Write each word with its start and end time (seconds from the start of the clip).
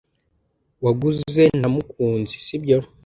Waguze 0.83 1.43
na 1.61 1.67
mukunzi 1.73 2.35
sibyo? 2.45 2.77